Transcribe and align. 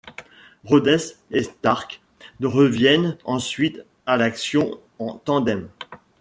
Rhodes 0.65 0.99
et 1.29 1.43
Stark 1.43 2.01
reviennent 2.41 3.19
ensuite 3.23 3.83
à 4.07 4.17
l'action 4.17 4.79
en 4.97 5.19
tandem. 5.19 5.69